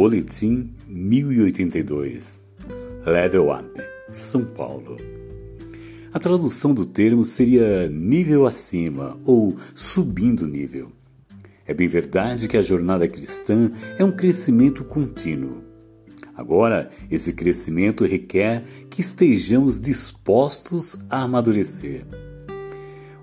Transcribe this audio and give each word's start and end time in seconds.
Boletim 0.00 0.70
1082 0.88 2.42
Level 3.04 3.50
Up, 3.52 3.82
São 4.14 4.46
Paulo. 4.46 4.96
A 6.10 6.18
tradução 6.18 6.72
do 6.72 6.86
termo 6.86 7.22
seria 7.22 7.86
nível 7.86 8.46
acima 8.46 9.20
ou 9.26 9.54
subindo 9.74 10.46
nível. 10.46 10.90
É 11.66 11.74
bem 11.74 11.86
verdade 11.86 12.48
que 12.48 12.56
a 12.56 12.62
jornada 12.62 13.06
cristã 13.06 13.70
é 13.98 14.02
um 14.02 14.10
crescimento 14.10 14.84
contínuo. 14.84 15.58
Agora, 16.34 16.88
esse 17.10 17.34
crescimento 17.34 18.06
requer 18.06 18.64
que 18.88 19.02
estejamos 19.02 19.78
dispostos 19.78 20.96
a 21.10 21.24
amadurecer. 21.24 22.06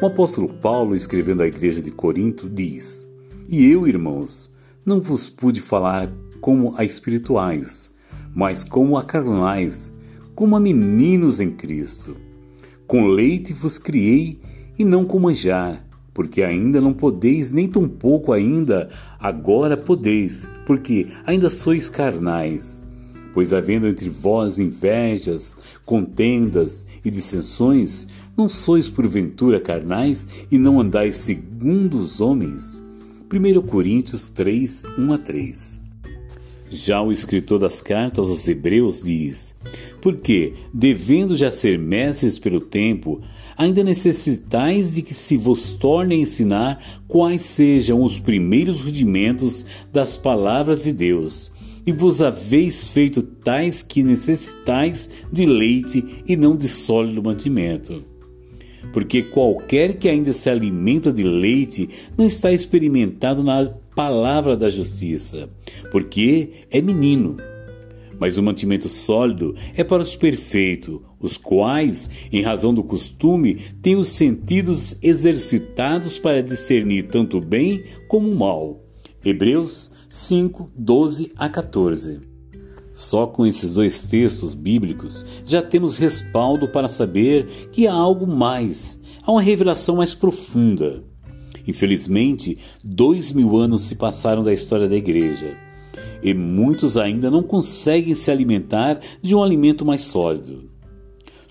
O 0.00 0.06
apóstolo 0.06 0.48
Paulo, 0.48 0.94
escrevendo 0.94 1.42
à 1.42 1.46
igreja 1.46 1.82
de 1.82 1.90
Corinto, 1.90 2.48
diz: 2.48 3.06
E 3.46 3.62
eu, 3.70 3.86
irmãos, 3.86 4.50
não 4.86 5.02
vos 5.02 5.28
pude 5.28 5.60
falar 5.60 6.10
como 6.42 6.74
a 6.76 6.84
espirituais, 6.84 7.88
mas 8.34 8.64
como 8.64 8.98
a 8.98 9.04
carnais, 9.04 9.96
como 10.34 10.56
a 10.56 10.60
meninos 10.60 11.38
em 11.38 11.52
Cristo. 11.52 12.16
Com 12.84 13.06
leite 13.06 13.52
vos 13.52 13.78
criei 13.78 14.40
e 14.76 14.84
não 14.84 15.04
com 15.04 15.20
manjar, 15.20 15.86
porque 16.12 16.42
ainda 16.42 16.80
não 16.80 16.92
podeis, 16.92 17.52
nem 17.52 17.68
tampouco 17.68 18.32
ainda 18.32 18.90
agora 19.20 19.76
podeis, 19.76 20.46
porque 20.66 21.06
ainda 21.24 21.48
sois 21.48 21.88
carnais. 21.88 22.82
Pois 23.32 23.52
havendo 23.52 23.86
entre 23.86 24.10
vós 24.10 24.58
invejas, 24.58 25.56
contendas 25.86 26.88
e 27.04 27.10
dissensões, 27.10 28.08
não 28.36 28.48
sois 28.48 28.88
porventura 28.90 29.60
carnais 29.60 30.28
e 30.50 30.58
não 30.58 30.80
andais 30.80 31.16
segundo 31.16 31.98
os 31.98 32.20
homens? 32.20 32.82
1 33.32 33.62
Coríntios 33.62 34.28
3, 34.28 34.82
1 34.98 35.12
a 35.12 35.18
3 35.18 35.81
já 36.72 37.02
o 37.02 37.12
escritor 37.12 37.58
das 37.58 37.80
cartas 37.80 38.28
aos 38.28 38.48
Hebreus 38.48 39.02
diz: 39.02 39.54
Porque, 40.00 40.54
devendo 40.72 41.36
já 41.36 41.50
ser 41.50 41.78
mestres 41.78 42.38
pelo 42.38 42.60
tempo, 42.60 43.20
ainda 43.56 43.84
necessitais 43.84 44.94
de 44.94 45.02
que 45.02 45.12
se 45.12 45.36
vos 45.36 45.74
torne 45.74 46.14
a 46.14 46.18
ensinar 46.18 47.02
quais 47.06 47.42
sejam 47.42 48.02
os 48.02 48.18
primeiros 48.18 48.82
rudimentos 48.82 49.66
das 49.92 50.16
palavras 50.16 50.84
de 50.84 50.92
Deus. 50.92 51.52
E 51.84 51.92
vos 51.92 52.22
haveis 52.22 52.86
feito 52.86 53.22
tais 53.22 53.82
que 53.82 54.02
necessitais 54.02 55.10
de 55.32 55.44
leite 55.44 56.22
e 56.26 56.36
não 56.36 56.56
de 56.56 56.68
sólido 56.68 57.22
mantimento. 57.22 58.04
Porque 58.92 59.22
qualquer 59.22 59.98
que 59.98 60.08
ainda 60.08 60.32
se 60.32 60.48
alimenta 60.48 61.12
de 61.12 61.24
leite 61.24 61.88
não 62.16 62.26
está 62.26 62.52
experimentado 62.52 63.42
na 63.42 63.68
palavra 63.94 64.56
da 64.56 64.70
justiça, 64.70 65.48
porque 65.90 66.66
é 66.70 66.80
menino. 66.80 67.36
Mas 68.18 68.38
o 68.38 68.42
mantimento 68.42 68.88
sólido 68.88 69.54
é 69.74 69.82
para 69.82 70.02
os 70.02 70.14
perfeitos, 70.14 71.00
os 71.18 71.36
quais, 71.36 72.08
em 72.32 72.40
razão 72.40 72.72
do 72.72 72.84
costume, 72.84 73.56
têm 73.82 73.96
os 73.96 74.08
sentidos 74.08 74.96
exercitados 75.02 76.18
para 76.18 76.42
discernir 76.42 77.08
tanto 77.08 77.38
o 77.38 77.40
bem 77.40 77.82
como 78.08 78.30
o 78.30 78.36
mal. 78.36 78.80
Hebreus 79.24 79.90
5, 80.08 80.70
12 80.76 81.32
a 81.36 81.48
14. 81.48 82.20
Só 82.94 83.26
com 83.26 83.46
esses 83.46 83.74
dois 83.74 84.04
textos 84.04 84.54
bíblicos 84.54 85.24
já 85.46 85.62
temos 85.62 85.96
respaldo 85.96 86.68
para 86.68 86.88
saber 86.88 87.68
que 87.72 87.86
há 87.86 87.92
algo 87.92 88.26
mais, 88.26 89.00
há 89.22 89.32
uma 89.32 89.42
revelação 89.42 89.96
mais 89.96 90.14
profunda. 90.14 91.02
Infelizmente, 91.66 92.58
dois 92.82 93.32
mil 93.32 93.56
anos 93.56 93.82
se 93.82 93.94
passaram 93.94 94.42
da 94.42 94.52
história 94.52 94.88
da 94.88 94.96
igreja 94.96 95.56
e 96.22 96.32
muitos 96.32 96.96
ainda 96.96 97.30
não 97.30 97.42
conseguem 97.42 98.14
se 98.14 98.30
alimentar 98.30 99.00
de 99.20 99.34
um 99.34 99.42
alimento 99.42 99.84
mais 99.84 100.02
sólido. 100.02 100.70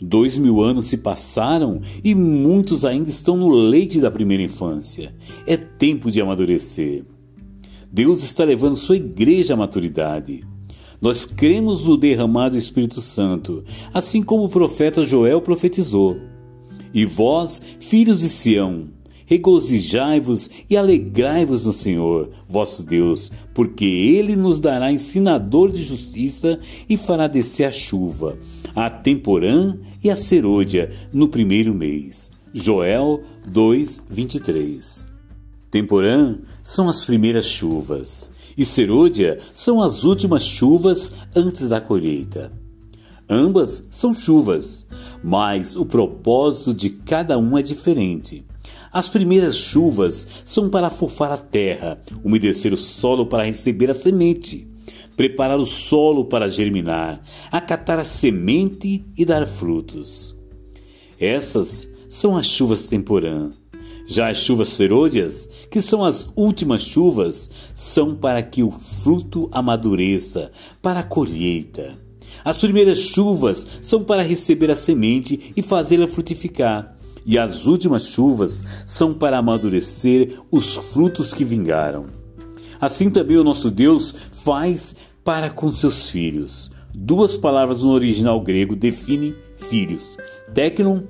Dois 0.00 0.38
mil 0.38 0.62
anos 0.62 0.86
se 0.86 0.96
passaram 0.96 1.82
e 2.02 2.14
muitos 2.14 2.84
ainda 2.84 3.10
estão 3.10 3.36
no 3.36 3.50
leite 3.50 4.00
da 4.00 4.10
primeira 4.10 4.42
infância. 4.42 5.14
É 5.46 5.56
tempo 5.56 6.10
de 6.10 6.20
amadurecer. 6.20 7.04
Deus 7.92 8.22
está 8.22 8.44
levando 8.44 8.76
sua 8.76 8.96
igreja 8.96 9.54
à 9.54 9.56
maturidade. 9.56 10.42
Nós 11.00 11.24
cremos 11.24 11.84
no 11.84 11.96
derramado 11.96 12.56
Espírito 12.56 13.00
Santo, 13.00 13.64
assim 13.92 14.22
como 14.22 14.44
o 14.44 14.48
profeta 14.48 15.04
Joel 15.04 15.42
profetizou. 15.42 16.16
E 16.94 17.04
vós, 17.04 17.60
filhos 17.80 18.20
de 18.20 18.28
Sião, 18.28 18.88
Regozijai-vos 19.30 20.50
e 20.68 20.76
alegrai-vos 20.76 21.64
no 21.64 21.72
Senhor, 21.72 22.30
vosso 22.48 22.82
Deus, 22.82 23.30
porque 23.54 23.84
ele 23.84 24.34
nos 24.34 24.58
dará 24.58 24.90
ensinador 24.90 25.70
de 25.70 25.84
justiça 25.84 26.58
e 26.88 26.96
fará 26.96 27.28
descer 27.28 27.62
a 27.62 27.70
chuva, 27.70 28.36
a 28.74 28.90
temporã 28.90 29.78
e 30.02 30.10
a 30.10 30.16
serôdia 30.16 30.90
no 31.12 31.28
primeiro 31.28 31.72
mês. 31.72 32.28
Joel 32.52 33.22
2, 33.46 34.06
23. 34.10 35.06
Temporã 35.70 36.36
são 36.60 36.88
as 36.88 37.04
primeiras 37.04 37.46
chuvas, 37.46 38.32
e 38.58 38.64
serôdia 38.64 39.38
são 39.54 39.80
as 39.80 40.02
últimas 40.02 40.42
chuvas 40.42 41.14
antes 41.36 41.68
da 41.68 41.80
colheita. 41.80 42.50
Ambas 43.28 43.86
são 43.92 44.12
chuvas, 44.12 44.88
mas 45.22 45.76
o 45.76 45.86
propósito 45.86 46.74
de 46.74 46.90
cada 46.90 47.38
uma 47.38 47.60
é 47.60 47.62
diferente. 47.62 48.49
As 48.92 49.08
primeiras 49.08 49.56
chuvas 49.56 50.26
são 50.44 50.68
para 50.68 50.88
afofar 50.88 51.30
a 51.30 51.36
terra, 51.36 52.00
umedecer 52.24 52.72
o 52.72 52.78
solo 52.78 53.26
para 53.26 53.44
receber 53.44 53.88
a 53.88 53.94
semente, 53.94 54.66
preparar 55.16 55.60
o 55.60 55.66
solo 55.66 56.24
para 56.24 56.48
germinar, 56.48 57.22
acatar 57.52 58.00
a 58.00 58.04
semente 58.04 59.04
e 59.16 59.24
dar 59.24 59.46
frutos. 59.46 60.34
Essas 61.20 61.88
são 62.08 62.36
as 62.36 62.46
chuvas 62.46 62.86
temporã. 62.86 63.50
Já 64.08 64.28
as 64.28 64.38
chuvas 64.38 64.70
serôdias, 64.70 65.48
que 65.70 65.80
são 65.80 66.04
as 66.04 66.32
últimas 66.34 66.82
chuvas, 66.82 67.48
são 67.76 68.16
para 68.16 68.42
que 68.42 68.60
o 68.60 68.72
fruto 68.72 69.48
amadureça, 69.52 70.50
para 70.82 70.98
a 70.98 71.04
colheita. 71.04 71.96
As 72.44 72.58
primeiras 72.58 72.98
chuvas 72.98 73.66
são 73.80 74.02
para 74.02 74.24
receber 74.24 74.68
a 74.68 74.74
semente 74.74 75.52
e 75.56 75.62
fazê-la 75.62 76.08
frutificar 76.08 76.98
e 77.30 77.38
as 77.38 77.68
últimas 77.68 78.08
chuvas 78.08 78.64
são 78.84 79.14
para 79.14 79.38
amadurecer 79.38 80.40
os 80.50 80.74
frutos 80.74 81.32
que 81.32 81.44
vingaram. 81.44 82.06
Assim 82.80 83.08
também 83.08 83.36
o 83.36 83.44
nosso 83.44 83.70
Deus 83.70 84.16
faz 84.32 84.96
para 85.22 85.48
com 85.48 85.70
seus 85.70 86.10
filhos. 86.10 86.72
Duas 86.92 87.36
palavras 87.36 87.84
no 87.84 87.90
original 87.90 88.40
grego 88.40 88.74
definem 88.74 89.32
filhos: 89.56 90.18
tecnon 90.52 91.02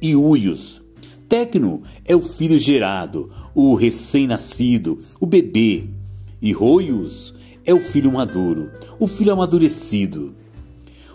e 0.00 0.16
uios. 0.16 0.80
Tecno 1.28 1.82
é 2.06 2.16
o 2.16 2.22
filho 2.22 2.58
gerado, 2.58 3.30
o 3.54 3.74
recém-nascido, 3.74 4.96
o 5.20 5.26
bebê, 5.26 5.84
e 6.40 6.50
roios 6.52 7.34
é 7.62 7.74
o 7.74 7.80
filho 7.80 8.10
maduro, 8.10 8.70
o 8.98 9.06
filho 9.06 9.34
amadurecido. 9.34 10.34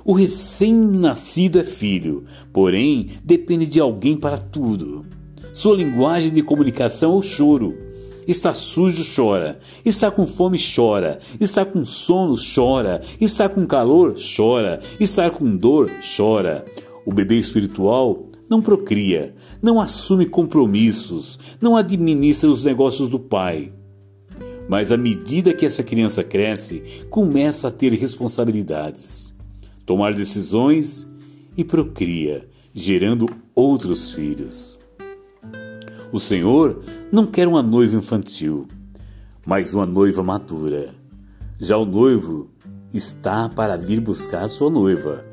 O 0.03 0.13
recém-nascido 0.13 1.59
é 1.59 1.63
filho, 1.63 2.25
porém 2.51 3.09
depende 3.23 3.67
de 3.67 3.79
alguém 3.79 4.17
para 4.17 4.37
tudo. 4.37 5.05
Sua 5.53 5.75
linguagem 5.75 6.31
de 6.31 6.41
comunicação 6.41 7.13
é 7.13 7.17
o 7.17 7.21
choro. 7.21 7.77
Está 8.27 8.53
sujo, 8.53 9.03
chora. 9.15 9.59
Está 9.83 10.09
com 10.09 10.25
fome, 10.25 10.57
chora. 10.57 11.19
Está 11.39 11.65
com 11.65 11.83
sono, 11.83 12.35
chora. 12.35 13.01
Está 13.19 13.49
com 13.49 13.65
calor, 13.67 14.15
chora. 14.35 14.79
Está 14.99 15.29
com 15.29 15.55
dor, 15.55 15.91
chora. 16.15 16.65
O 17.05 17.13
bebê 17.13 17.35
espiritual 17.35 18.25
não 18.49 18.61
procria, 18.61 19.33
não 19.61 19.79
assume 19.79 20.25
compromissos, 20.25 21.39
não 21.59 21.75
administra 21.75 22.49
os 22.49 22.63
negócios 22.63 23.09
do 23.09 23.19
pai. 23.19 23.71
Mas 24.67 24.91
à 24.91 24.97
medida 24.97 25.53
que 25.53 25.65
essa 25.65 25.83
criança 25.83 26.23
cresce, 26.23 26.83
começa 27.09 27.69
a 27.69 27.71
ter 27.71 27.93
responsabilidades 27.93 29.30
tomar 29.91 30.13
decisões 30.13 31.05
e 31.57 31.65
procria, 31.65 32.47
gerando 32.73 33.25
outros 33.53 34.13
filhos. 34.13 34.79
O 36.13 36.17
Senhor 36.17 36.81
não 37.11 37.27
quer 37.27 37.45
uma 37.45 37.61
noiva 37.61 37.97
infantil, 37.97 38.69
mas 39.45 39.73
uma 39.73 39.85
noiva 39.85 40.23
madura. 40.23 40.95
Já 41.59 41.75
o 41.75 41.85
noivo 41.85 42.49
está 42.93 43.49
para 43.49 43.75
vir 43.75 43.99
buscar 43.99 44.47
sua 44.47 44.69
noiva. 44.69 45.25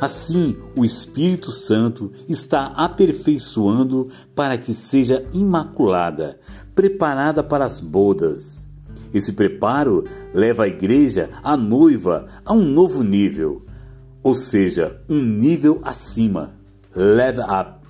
Assim, 0.00 0.56
o 0.74 0.82
Espírito 0.82 1.52
Santo 1.52 2.10
está 2.26 2.68
aperfeiçoando 2.68 4.08
para 4.34 4.56
que 4.56 4.72
seja 4.72 5.26
imaculada, 5.34 6.40
preparada 6.74 7.42
para 7.42 7.66
as 7.66 7.82
bodas. 7.82 8.66
Esse 9.12 9.34
preparo 9.34 10.04
leva 10.32 10.64
a 10.64 10.68
igreja, 10.68 11.28
a 11.42 11.54
noiva, 11.54 12.28
a 12.46 12.54
um 12.54 12.62
novo 12.64 13.02
nível, 13.02 13.66
ou 14.26 14.34
seja, 14.34 15.00
um 15.08 15.22
nível 15.22 15.78
acima, 15.84 16.52
level 16.92 17.44
up. 17.44 17.86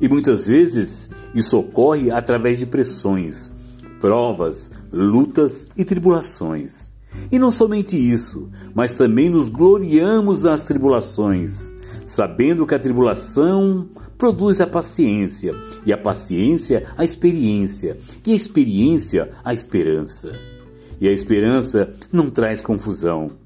E 0.00 0.08
muitas 0.08 0.48
vezes 0.48 1.08
isso 1.32 1.56
ocorre 1.60 2.10
através 2.10 2.58
de 2.58 2.66
pressões, 2.66 3.52
provas, 4.00 4.72
lutas 4.92 5.68
e 5.76 5.84
tribulações. 5.84 6.92
E 7.30 7.38
não 7.38 7.52
somente 7.52 7.96
isso, 7.96 8.50
mas 8.74 8.96
também 8.96 9.30
nos 9.30 9.48
gloriamos 9.48 10.42
nas 10.42 10.64
tribulações, 10.64 11.72
sabendo 12.04 12.66
que 12.66 12.74
a 12.74 12.78
tribulação 12.80 13.90
produz 14.18 14.60
a 14.60 14.66
paciência, 14.66 15.54
e 15.86 15.92
a 15.92 15.96
paciência 15.96 16.88
a 16.98 17.04
experiência, 17.04 17.96
e 18.26 18.32
a 18.32 18.34
experiência 18.34 19.30
a 19.44 19.54
esperança. 19.54 20.36
E 21.00 21.06
a 21.06 21.12
esperança 21.12 21.94
não 22.10 22.28
traz 22.28 22.60
confusão, 22.60 23.38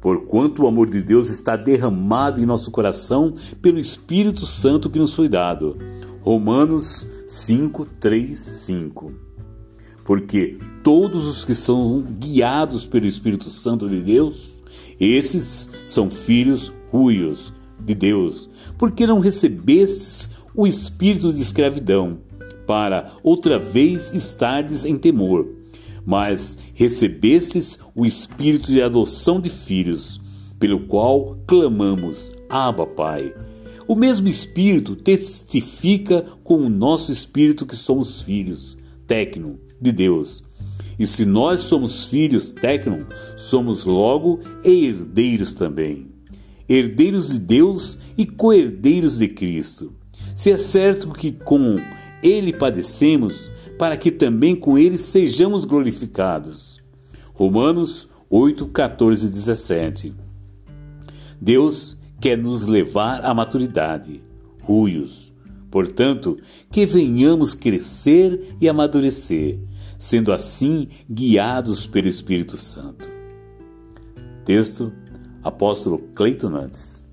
porquanto 0.00 0.62
o 0.62 0.66
amor 0.66 0.88
de 0.88 1.02
Deus 1.02 1.30
está 1.30 1.56
derramado 1.56 2.40
em 2.40 2.46
nosso 2.46 2.70
coração 2.70 3.34
pelo 3.60 3.78
Espírito 3.78 4.46
Santo 4.46 4.90
que 4.90 4.98
nos 4.98 5.14
foi 5.14 5.28
dado. 5.28 5.76
Romanos 6.20 7.06
5, 7.26 7.86
3, 8.00 8.38
5. 8.38 9.12
Porque 10.04 10.58
todos 10.82 11.26
os 11.26 11.44
que 11.44 11.54
são 11.54 12.02
guiados 12.02 12.86
pelo 12.86 13.06
Espírito 13.06 13.50
Santo 13.50 13.88
de 13.88 14.00
Deus, 14.00 14.52
esses 14.98 15.70
são 15.84 16.10
filhos 16.10 16.72
ruios 16.90 17.52
de 17.78 17.94
Deus, 17.94 18.50
porque 18.76 19.06
não 19.06 19.20
recebestes 19.20 20.30
o 20.54 20.66
espírito 20.66 21.32
de 21.32 21.42
escravidão, 21.42 22.18
para 22.66 23.12
outra 23.22 23.58
vez 23.58 24.12
estardes 24.12 24.84
em 24.84 24.98
temor, 24.98 25.46
mas 26.08 26.56
recebestes 26.72 27.78
o 27.94 28.06
espírito 28.06 28.72
de 28.72 28.80
adoção 28.80 29.38
de 29.38 29.50
filhos, 29.50 30.18
pelo 30.58 30.86
qual 30.86 31.36
clamamos: 31.46 32.32
Abba, 32.48 32.86
Pai. 32.86 33.34
O 33.86 33.94
mesmo 33.94 34.26
Espírito 34.26 34.96
testifica 34.96 36.24
com 36.42 36.56
o 36.56 36.70
nosso 36.70 37.12
espírito 37.12 37.66
que 37.66 37.76
somos 37.76 38.22
filhos, 38.22 38.78
tecno, 39.06 39.58
de 39.78 39.92
Deus. 39.92 40.42
E 40.98 41.06
se 41.06 41.26
nós 41.26 41.60
somos 41.60 42.06
filhos, 42.06 42.48
tecno, 42.48 43.06
somos 43.36 43.84
logo 43.84 44.40
herdeiros 44.64 45.52
também 45.52 46.08
herdeiros 46.68 47.30
de 47.30 47.38
Deus 47.38 47.98
e 48.16 48.26
co-herdeiros 48.26 49.16
de 49.16 49.26
Cristo. 49.26 49.94
Se 50.34 50.52
é 50.52 50.58
certo 50.58 51.10
que 51.12 51.32
com 51.32 51.76
ele 52.22 52.52
padecemos, 52.52 53.50
para 53.78 53.96
que 53.96 54.10
também 54.10 54.56
com 54.56 54.76
ele 54.76 54.98
sejamos 54.98 55.64
glorificados. 55.64 56.82
Romanos 57.32 58.08
8, 58.28 58.66
14 58.66 59.26
e 59.26 59.30
17. 59.30 60.14
Deus 61.40 61.96
quer 62.20 62.36
nos 62.36 62.66
levar 62.66 63.24
à 63.24 63.32
maturidade, 63.32 64.20
ruios. 64.62 65.32
Portanto, 65.70 66.36
que 66.70 66.84
venhamos 66.84 67.54
crescer 67.54 68.56
e 68.60 68.68
amadurecer, 68.68 69.58
sendo 69.98 70.32
assim 70.32 70.88
guiados 71.08 71.86
pelo 71.86 72.08
Espírito 72.08 72.56
Santo. 72.56 73.08
Texto 74.44 74.92
Apóstolo 75.42 75.98
Cleiton 76.14 76.50
Nantes. 76.50 77.07